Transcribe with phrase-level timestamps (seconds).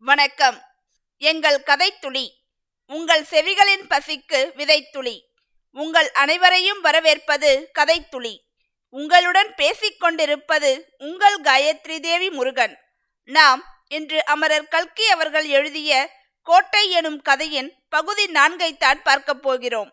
[0.00, 0.62] வணக்கம்.
[1.18, 2.28] எங்கள் கதைத்துளி
[2.86, 5.20] உங்கள் செவிகளின் பசிக்கு விதைத்துளி
[5.70, 8.38] உங்கள் அனைவரையும் வரவேற்பது கதைத்துளி.
[8.90, 12.78] உங்களுடன் பேசிக்கொண்டிருப்பது உங்கள் காயத்ரி தேவி முருகன்.
[13.24, 16.10] நாம் இன்று அமரர் கல்கி அவர்கள் எழுதிய
[16.42, 19.92] கோட்டை எனும் கதையின் பகுதி நான்கைத்தான் பார்க்கப் போகிறோம்.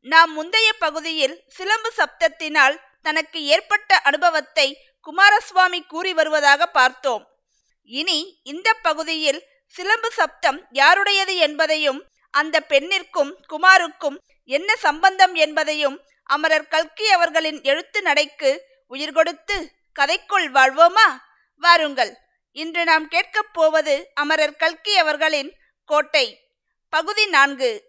[0.00, 7.39] நாம் முந்தைய பகுதியில் சிலம்பு சப்தத்தினால் தனக்கு ஏற்பட்ட அனுபவத்தை குமாரசுவாமி கூறி வருவதாக பார்த்தோம்.
[7.84, 17.10] இனி இந்த பகுதியில் சிலம்பு சப்தம் யாருடையது என்பதையும் அந்த பெண்ணிற்கும் குமாருக்கும் என்ன சம்பந்தம் என்பதையும் அமரர் கல்கி
[17.10, 21.16] அவர்களின் எழுத்து நடைக்கு உயிர் கொடுத்து கதைக்குள் வாழ்வோமா?
[21.56, 22.16] வாருங்கள்.
[22.52, 26.40] இன்று நாம் கேட்கப் போவது அமரர் கல்கி அவர்களின் கோட்டை.
[26.88, 27.88] பகுதி நான்கு.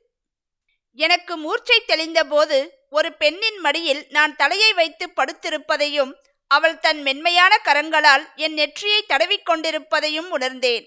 [0.94, 6.14] எனக்கு மூர்ச்சை தெளிந்தபோது ஒரு பெண்ணின் மடியில் நான் தலையை வைத்து படுத்திருப்பதையும்
[6.52, 10.86] அவள் தன் மென்மையான கரங்களால் என் நெற்றியை தடவிக்கொண்டிருப்பதையும் உணர்ந்தேன்.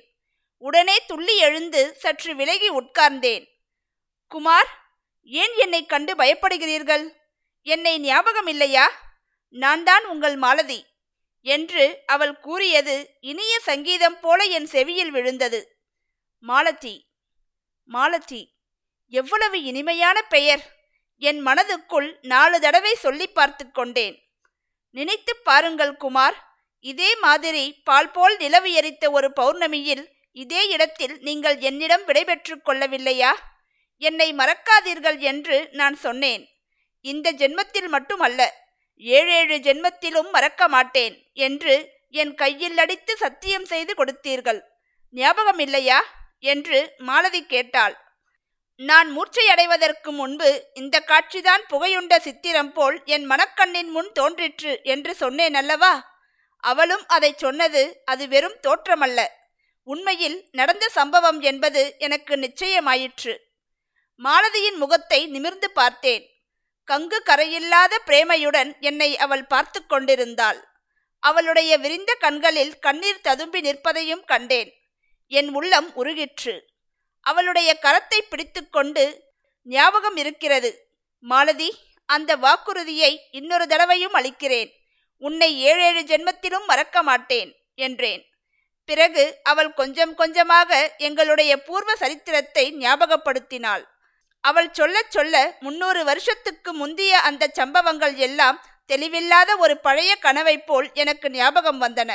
[0.62, 3.44] உடனே துள்ளி எழுந்து சற்று விலகி உட்கார்ந்தேன்.
[4.32, 4.70] குமார்
[5.30, 7.04] ஏன் என்னை கண்டு பயப்படுகிறீர்கள்?
[7.66, 8.86] என்னை ஞாபகம் இல்லையா?
[9.54, 10.80] நான் தான் உங்கள் மாலதி
[11.46, 15.60] என்று அவள் கூறியது இனிய சங்கீதம் போல என் செவியில் விழுந்தது.
[16.44, 16.94] மாலதி
[17.90, 18.42] மாலதி
[19.12, 20.62] எவ்வளவு இனிமையான பெயர்!
[21.22, 24.16] என் மனதுக்குள் நாலு தடவை சொல்லி பார்த்து கொண்டேன்.
[24.96, 26.36] நினைத்து பாருங்கள் குமார்.
[26.84, 30.04] இதே மாதிரி பால் போல் நிலவு எரித்த ஒரு பௌர்ணமியில்
[30.42, 33.32] இதே இடத்தில் நீங்கள் என்னிடம் விடைபெற்று கொள்ளவில்லையா?
[34.02, 36.44] என்னை மறக்காதீர்கள் என்று நான் சொன்னேன்.
[37.04, 38.40] இந்த ஜென்மத்தில் மட்டுமல்ல
[38.96, 41.14] ஏழேழு ஜென்மத்திலும் மறக்க மாட்டேன்
[41.46, 41.74] என்று
[42.22, 44.60] என் கையில் அடித்து சத்தியம் செய்து கொடுத்தீர்கள்.
[45.14, 46.00] ஞாபகம் இல்லையா
[46.52, 47.94] என்று மாலதி கேட்டாள்.
[48.76, 56.18] நான் மூர்ச்சையடைவதற்கு முன்பு இந்த காட்சிதான் புகையுண்ட சித்திரம் போல் என் மனக்கண்ணின் முன் தோன்றிற்று என்று சொன்னேன் அல்லவா?
[56.56, 59.26] அவளும் அதை சொன்னது அது வெறும் தோற்றமல்ல.
[59.82, 63.36] உண்மையில் நடந்த சம்பவம் என்பது எனக்கு நிச்சயமாயிற்று.
[64.16, 66.28] மாலதியின் முகத்தை நிமிர்ந்து பார்த்தேன்.
[66.86, 70.68] கங்கு கரையில்லாத பிரேமையுடன் என்னை அவள் பார்த்து கொண்டிருந்தாள்.
[71.18, 74.72] அவளுடைய விரிந்த கண்களில் கண்ணீர் ததும்பி நிற்பதையும் கண்டேன்.
[75.26, 76.60] என் உள்ளம் உருகிற்று.
[77.30, 79.04] அவளுடைய கரத்தை பிடித்துக்கொண்டு
[79.66, 80.70] ஞாபகம் இருக்கிறது.
[81.24, 81.70] மாலதி
[82.08, 84.70] அந்த வாக்குறுதியை இன்னொரு தடவையும் அளிக்கிறேன்.
[85.22, 87.50] உன்னை ஏழேழு ஜென்மத்திலும் மறக்க மாட்டேன்
[87.86, 88.22] என்றேன்.
[88.88, 93.84] பிறகு அவள் கொஞ்சம் கொஞ்சமாக எங்களுடைய பூர்வ சரித்திரத்தை ஞாபகப்படுத்தினாள்.
[94.44, 98.60] அவள் சொல்லச் சொல்ல முன்னூறு வருஷத்துக்கு முந்திய அந்த சம்பவங்கள் எல்லாம்
[98.90, 102.10] தெளிவில்லாத ஒரு பழைய கனவை போல் எனக்கு ஞாபகம் வந்தன.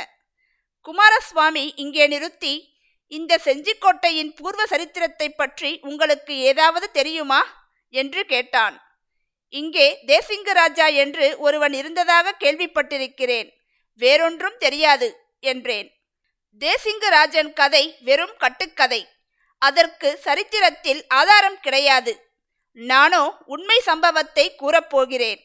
[0.86, 2.54] குமாரசுவாமி இங்கே நிறுத்தி
[3.12, 7.40] இந்த செஞ்சிக்கோட்டையின் பூர்வ சரித்திரத்தை பற்றி உங்களுக்கு ஏதாவது தெரியுமா?
[7.94, 8.76] என்று கேட்டான்.
[9.48, 13.48] இங்கே தேசிங்க ராஜா என்று ஒருவன் இருந்ததாக கேள்விப்பட்டிருக்கிறேன்.
[14.00, 15.08] வேறொன்றும் தெரியாது
[15.40, 15.88] என்றேன்.
[16.62, 19.02] தேசிங்கராஜன் கதை வெறும் கட்டுக்கதை.
[19.58, 22.12] அதற்கு சரித்திரத்தில் ஆதாரம் கிடையாது.
[22.72, 25.40] நானோ உண்மை சம்பவத்தை கூறப்போகிறேன்.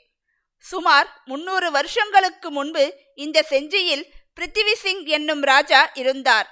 [0.65, 2.83] சுமார் முன்னூறு வருஷங்களுக்கு முன்பு
[3.15, 4.05] இந்த செஞ்சியில்
[4.35, 6.47] பிருத்திவி சிங் என்னும் ராஜா இருந்தார்.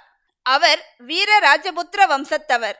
[0.46, 2.78] அவர் வீர ராஜபுத்திர வம்சத்தவர்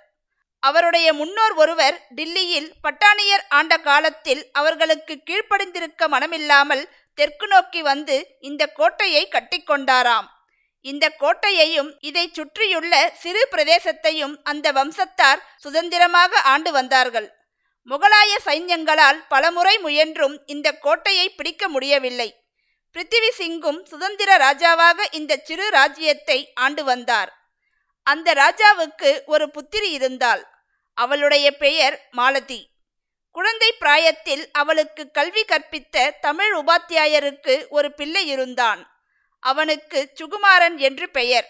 [0.62, 6.84] அவருடைய முன்னோர் ஒருவர் டில்லியில் பட்டாணியர் ஆண்ட காலத்தில் அவர்களுக்கு கீழ்ப்படிந்திருக்க மனமில்லாமல்
[7.18, 10.28] தெற்கு நோக்கி வந்து இந்த கோட்டையை கட்டிக்கொண்டாராம்
[10.84, 17.28] இந்த கோட்டையையும் இதை சுற்றியுள்ள சிறு பிரதேசத்தையும் அந்த வம்சத்தார் சுதந்திரமாக ஆண்டு வந்தார்கள்.
[17.90, 22.28] முகலாய சைன்யங்களால் பலமுறை முயன்றும் இந்த கோட்டையை பிடிக்க முடியவில்லை.
[22.96, 27.32] பிருத்திவி சிங்கும் சுதந்திர ராஜாவாக இந்த சிறு ராஜ்யத்தை ஆண்டு வந்தார்.
[28.04, 30.42] அந்த ராஜாவுக்கு ஒரு புத்திரி இருந்தாள்.
[30.94, 32.60] அவளுடைய பெயர் மாலதி.
[33.30, 38.82] குழந்தை பிராயத்தில் அவளுக்கு கல்வி கற்பித்த தமிழ் உபாத்தியாயருக்கு ஒரு பிள்ளை இருந்தான்.
[39.40, 41.48] அவனுக்கு சுகுமாரன் என்று பெயர்.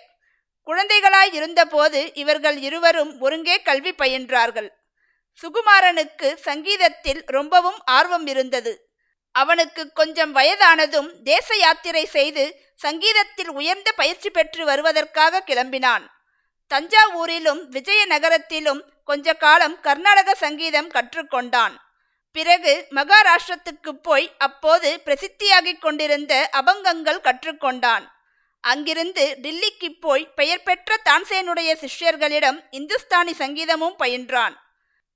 [0.66, 4.68] குழந்தைகளாய் இருந்தபோது இவர்கள் இருவரும் ஒருங்கே கல்வி பயின்றார்கள்.
[5.40, 8.88] சுகுமாரனுக்கு சங்கீதத்தில் ரொம்பவும் ஆர்வம் இருந்தது.
[9.32, 12.44] அவனுக்கு கொஞ்சம் வயதானதும் தேச யாத்திரை செய்து
[12.74, 16.12] சங்கீதத்தில் உயர்ந்த பயிற்சி பெற்று வருவதற்காக கிளம்பினான்.
[16.70, 21.74] தஞ்சாவூரிலும் விஜயநகரத்திலும் கொஞ்ச காலம் கர்நாடக சங்கீதம் கற்றுக்கொண்டான்.
[22.32, 28.12] பிறகு மகாராஷ்டிரத்துக்கு போய் அப்போது பிரசித்தியாகிக் கொண்டிருந்த அபங்கங்கள் கற்றுக்கொண்டான்.
[28.60, 34.56] அங்கிருந்து டில்லிக்கு போய் பெயர் பெற்ற தான்சேனுடைய சிஷ்யர்களிடம் இந்துஸ்தானி சங்கீதமும் பயின்றான்.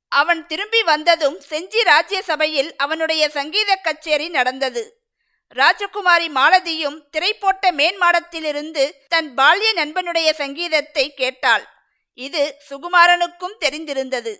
[0.08, 4.97] அவன் திரும்பி வந்ததும் செஞ்சி ராஜ்ய சபையில் அவனுடைய சங்கீத கச்சேரி நடந்தது.
[5.56, 11.64] ராஜகுமாரி மாலதியும் திரைப்போட்ட மேன்மாடத்திலிருந்து தன் பால்ய நண்பனுடைய சங்கீதத்தை கேட்டாள்.
[12.18, 14.32] இது சுகுமாரனுக்கும் தெரிந்திருந்தது.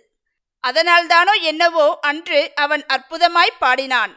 [0.63, 4.13] அதனால்தானோ என்னவோ அன்று அவன் அற்புதமாய் பாடினான்.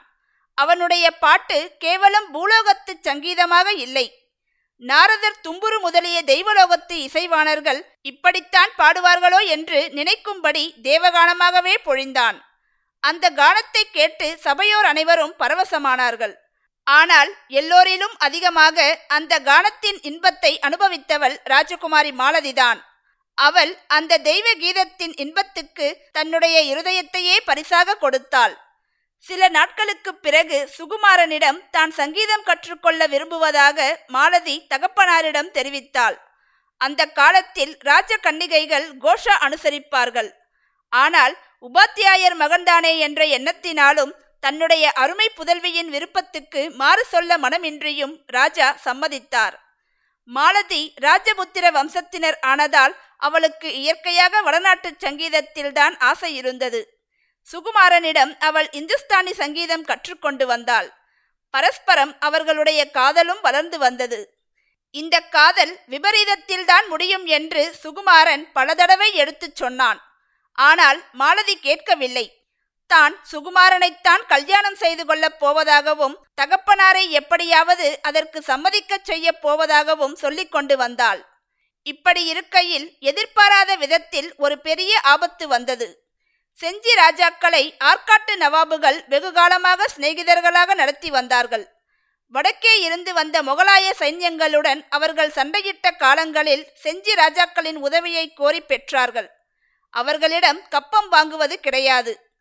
[0.58, 4.06] அவனுடைய பாட்டு கேவலம் பூலோகத்து சங்கீதமாக இல்லை.
[4.82, 7.80] நாரதர் தும்புரு முதலிய தெய்வலோகத்து இசைவாணர்கள்
[8.10, 12.38] இப்படித்தான் பாடுவார்களோ என்று நினைக்கும்படி தேவகானமாகவே பொழிந்தான்.
[13.00, 16.34] அந்த கானத்தை கேட்டு சபையோர் அனைவரும் பரவசமானார்கள்.
[16.84, 22.80] ஆனால் எல்லோரிலும் அதிகமாக அந்த கானத்தின் இன்பத்தை அனுபவித்தவள் ராஜகுமாரி மாலதிதான்.
[23.34, 28.56] அவள் அந்த தெய்வ கீதத்தின் இன்பத்துக்கு தன்னுடைய இருதயத்தையே பரிசாக கொடுத்தாள்.
[29.18, 36.16] சில நாட்களுக்குப் பிறகு சுகுமாரனிடம் தான் சங்கீதம் கற்றுக்கொள்ள விரும்புவதாக மாலதி தகப்பனாரிடம் தெரிவித்தாள்.
[36.78, 40.30] அந்த காலத்தில் ராஜ கன்னிகைகள் கோஷா அனுசரிப்பார்கள்.
[40.88, 41.36] ஆனால்
[41.74, 44.12] உபாத்தியாயர் மகன்தானே என்ற எண்ணத்தினாலும்
[44.42, 49.54] தன்னுடைய அருமை புதல்வியின் விருப்பத்துக்கு மாறு சொல்ல மனமின்றியும் ராஜா சம்மதித்தார்.
[50.24, 57.00] மாலதி ராஜபுத்திர வம்சத்தினர் ஆனதால் அவளுக்கு இயற்கையாக வடநாட்டு சங்கீதத்தில்தான் ஆசை இருந்தது.
[57.52, 60.88] சுகுமாரனிடம் அவள் இந்துஸ்தானி சங்கீதம் கற்றுக்கொண்டு வந்தாள்.
[61.50, 64.20] பரஸ்பரம் அவர்களுடைய காதலும் வளர்ந்து வந்தது.
[64.90, 70.00] இந்த காதல் விபரீதத்தில்தான் முடியும் என்று சுகுமாரன் பல தடவை எடுத்துச் சொன்னான்.
[70.58, 72.41] ஆனால் மாலதி கேட்கவில்லை.
[72.86, 81.26] தான் சுகுமாரனைத்தான் கல்யாணம் செய்து கொள்ளப் போவதாகவும் தகப்பனாரை எப்படியாவது அதற்கு சம்மதிக்கச் செய்யப் போவதாகவும் சொல்லிக் கொண்டு வந்தாள்.
[81.82, 86.10] இப்படி இருக்கையில் எதிர்பாராத விதத்தில் ஒரு பெரிய ஆபத்து வந்தது.
[86.58, 91.64] செஞ்சி ராஜாக்களை ஆற்காட்டு நவாபுகள் வெகுகாலமாக சிநேகிதர்களாக நடத்தி வந்தார்கள்.
[92.26, 99.28] வடக்கே இருந்து வந்த முகலாய சைன்யங்களுடன் அவர்கள் சண்டையிட்ட காலங்களில் செஞ்சி ராஜாக்களின் உதவியை கோரி பெற்றார்கள்.
[99.90, 102.31] அவர்களிடம் கப்பம் வாங்குவது கிடையாது.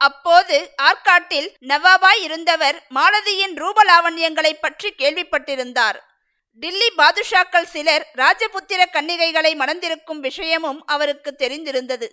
[0.00, 5.98] அப்போது ஆற்காட்டில் நவாபாய் இருந்தவர் மாலதியின் ரூபலாவண்யங்களை பற்றி கேள்விப்பட்டிருந்தார்.
[6.62, 12.08] டில்லி பாதுஷாக்கள் சிலர் ராஜபுத்திர கன்னிகைகளை மணந்திருக்கும் விஷயமும் அவருக்கு தெரிந்திருந்தது.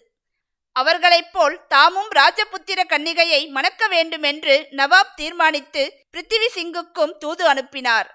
[0.76, 8.10] அவர்களைப் போல் தாமும் ராஜபுத்திர கன்னிகையை மணக்க வேண்டுமென்று நவாப் தீர்மானித்து பிருத்திவி சிங்குக்கும் தூது அனுப்பினார்.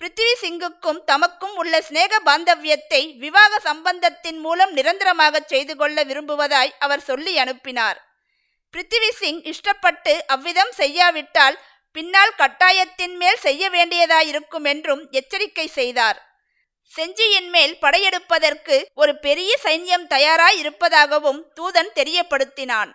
[0.00, 7.34] பிருத்திவி சிங்குக்கும் தமக்கும் உள்ள சிநேக பாந்தவியத்தை விவாக சம்பந்தத்தின் மூலம் நிரந்தரமாக செய்து கொள்ள விரும்புவதாய் அவர் சொல்லி
[7.38, 8.00] அனுப்பினார்.
[8.74, 11.56] பிருத்திவி சிங் இஷ்டப்பட்டு அவ்விதம் செய்யாவிட்டால்
[11.92, 16.18] பின்னால் கட்டாயத்தின் மேல் செய்ய வேண்டியதாயிருக்கும் என்றும் எச்சரிக்கை செய்தார்.
[16.90, 22.90] செஞ்சியின் மேல் படையெடுப்பதற்கு ஒரு பெரிய சைன்யம் தயாராய் இருப்பதாகவும் தூதன் தெரியப்படுத்தினான்.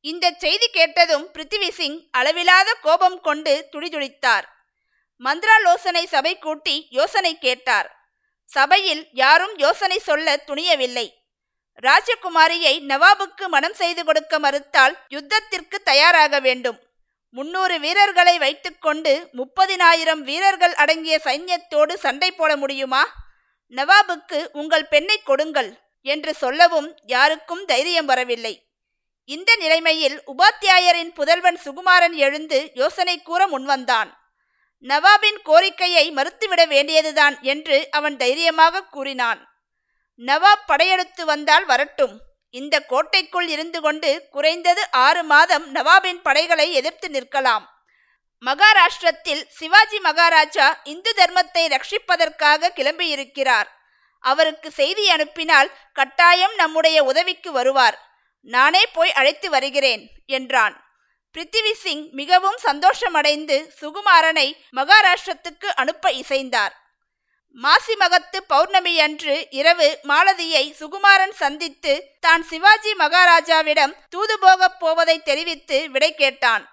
[0.00, 4.46] இந்த செய்தி கேட்டதும் பிருத்திவி சிங் அளவிலாத கோபம் கொண்டு துடிதுடித்தார்.
[5.20, 7.88] மந்திராலோசனை சபை கூட்டி யோசனை கேட்டார்.
[8.50, 11.06] சபையில் யாரும் யோசனை சொல்ல துணியவில்லை.
[11.82, 16.78] ராஜகுமாரியை நவாபுக்கு மனம் செய்து கொடுக்க மறுத்தால் யுத்தத்திற்கு தயாராக வேண்டும்.
[17.30, 23.14] முன்னூறு வீரர்களை வைத்துக்கொண்டு முப்பதினாயிரம் வீரர்கள் அடங்கிய சைன்யத்தோடு சண்டை போட முடியுமா?
[23.68, 28.66] நவாபுக்கு உங்கள் பெண்ணை கொடுங்கள் என்று சொல்லவும் யாருக்கும் தைரியம் வரவில்லை.
[29.24, 34.10] இந்த நிலைமையில் உபாத்தியாயரின் புதல்வன் சுகுமாரன் எழுந்து யோசனை கூற முன்வந்தான்.
[34.78, 39.53] நவாபின் கோரிக்கையை மறுத்துவிட வேண்டியதுதான் என்று அவன் தைரியமாக கூறினான்.
[40.18, 42.20] நவாப் படையெடுத்து வந்தால் வரட்டும்.
[42.50, 47.64] இந்த கோட்டைக்குள் இருந்து கொண்டு குறைந்தது ஆறு மாதம் நவாபின் படைகளை எதிர்த்து நிற்கலாம்.
[48.46, 53.68] மகாராஷ்டிரத்தில் சிவாஜி மகாராஜா இந்து தர்மத்தை ரட்சிப்பதற்காக கிளம்பியிருக்கிறார்.
[54.20, 57.98] அவருக்கு செய்தி அனுப்பினால் கட்டாயம் நம்முடைய உதவிக்கு வருவார்.
[58.40, 60.84] நானே போய் அழைத்து வருகிறேன் என்றான்.
[61.34, 66.74] பிருத்திவி சிங் மிகவும் சந்தோஷமடைந்து சுகுமாரனை மகாராஷ்டிரத்துக்கு அனுப்ப இசைந்தார்.
[67.62, 71.92] மாசி மகத்து பௌர்ணமி அன்று இரவு மாலதியை சுகுமாரன் சந்தித்து
[72.24, 76.64] தான் சிவாஜி மகாராஜாவிடம் தூது போகப் போவதை தெரிவித்து விடை கேட்டான்.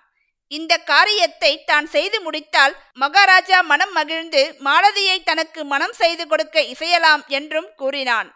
[0.51, 7.69] இந்த காரியத்தை தான் செய்து முடித்தால் மகாராஜா மனம் மகிழ்ந்து மாலதியை தனக்கு மனம் செய்து கொடுக்க இசையலாம் என்றும்
[7.81, 8.29] கூறினான்.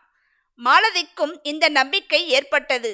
[0.59, 2.91] மாலதிக்கும் இந்த நம்பிக்கை ஏற்பட்டது.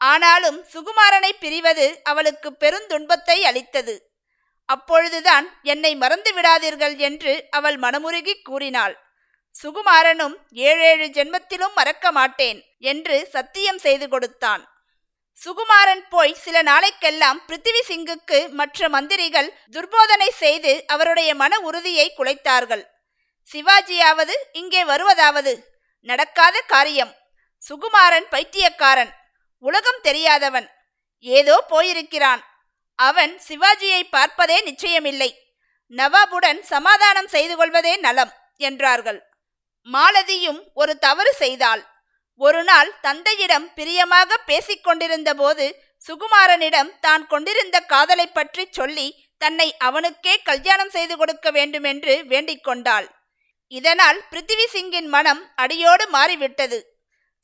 [0.00, 3.94] ஆனாலும் சுகுமாரனை பிரிவது அவளுக்கு பெருந்துன்பத்தை அளித்தது.
[4.66, 9.04] அப்பொழுதுதான் என்னை மறந்து விடாதீர்கள் என்று அவள் மனமுருகி கூறினாள்.
[9.62, 14.68] சுகுமாரனும் ஏழேழு ஜென்மத்திலும் மறக்க மாட்டேன் என்று சத்தியம் செய்து கொடுத்தான்.
[15.42, 22.84] சுகுமாரன் போய் சில நாளைக்கெல்லாம் பிருத்திவி சிங்குக்கு மற்ற மந்திரிகள் துர்போதனை செய்து அவருடைய மன உறுதியை குலைத்தார்கள்.
[23.52, 25.52] சிவாஜியாவது இங்கே வருவதாவது?
[26.00, 27.14] நடக்காத காரியம்.
[27.68, 29.12] சுகுமாரன் பைத்தியக்காரன்.
[29.58, 30.68] உலகம் தெரியாதவன்.
[31.18, 32.42] ஏதோ போயிருக்கிறான்.
[32.98, 35.30] அவன் சிவாஜியை பார்ப்பதே நிச்சயமில்லை.
[35.92, 38.32] நவாபுடன் சமாதானம் செய்து கொள்வதே நலம்
[38.68, 39.20] என்றார்கள்.
[39.88, 41.82] மாலதியும் ஒரு தவறு செய்தாள்.
[42.40, 45.66] ஒரு நாள் தந்தையிடம் பிரியமாக பேசிக்கொண்டிருந்த போது
[46.06, 49.06] சுகுமாரனிடம் தான் கொண்டிருந்த காதலை பற்றி சொல்லி
[49.42, 53.06] தன்னை அவனுக்கே கல்யாணம் செய்து கொடுக்க வேண்டுமென்று வேண்டிக் கொண்டாள்.
[53.72, 56.78] இதனால் பிருத்திவி சிங்கின் மனம் அடியோடு மாறிவிட்டது.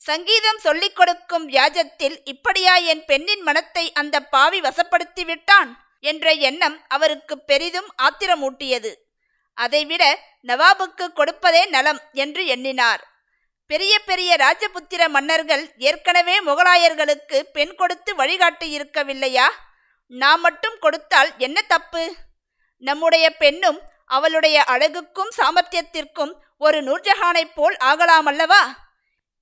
[0.07, 5.71] சங்கீதம் சொல்லிக் கொடுக்கும் வியாஜத்தில் இப்படியா என் பெண்ணின் மனத்தை அந்த பாவி வசப்படுத்தி விட்டான்
[6.11, 8.91] என்ற எண்ணம் அவருக்கு பெரிதும் ஆத்திரமூட்டியது.
[9.57, 10.03] அதைவிட
[10.47, 13.01] நவாபுக்கு கொடுப்பதே நலம் என்று எண்ணினார்.
[13.71, 19.47] பெரிய பெரிய ராஜபுத்திர மன்னர்கள் ஏற்கனவே முகலாயர்களுக்கு பெண் கொடுத்து வழிகாட்டி இருக்கவில்லையா
[20.13, 22.03] நாம் மட்டும் கொடுத்தால் என்ன தப்பு?
[22.83, 28.63] நம்முடைய பெண்ணும் அவளுடைய அழகுக்கும் சாமர்த்தியத்திற்கும் ஒரு நூர்ஜஹானைப் போல் ஆகலாமல்லவா?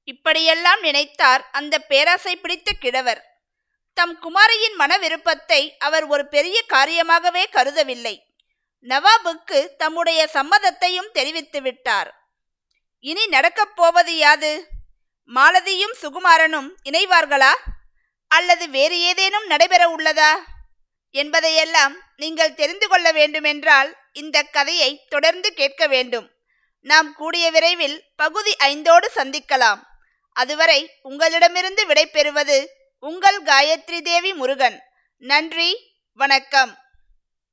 [0.04, 3.30] இப்படியெல்லாம் நினைத்தார் அந்த பேராசை பிடித்த கிழவர்.
[3.94, 8.20] தம் குமாரியின் மன விருப்பத்தை அவர் ஒரு பெரிய காரியமாகவே கருதவில்லை.
[8.82, 12.30] நவாபுக்கு தம்முடைய சம்மதத்தையும் தெரிவித்து விட்டார்.
[13.00, 14.68] இனி நடக்கப் போவது யாது?
[15.36, 17.52] மாலதியும் சுகுமாரனும் இணைவார்களா?
[18.28, 20.38] அல்லது வேறு ஏதேனும் நடைபெற உள்ளதா?
[21.12, 26.30] என்பதையெல்லாம் நீங்கள் தெரிந்து கொள்ள வேண்டுமென்றால் இந்த கதையை தொடர்ந்து கேட்க வேண்டும்.
[26.82, 29.90] நாம் கூடிய விரைவில் பகுதி ஐந்தோடு சந்திக்கலாம்.
[30.34, 32.66] அதுவரை உங்களிடமிருந்து விடைபெறுவது
[33.00, 34.84] உங்கள் காயத்ரி தேவி முருகன்.
[35.18, 36.78] நன்றி வணக்கம்.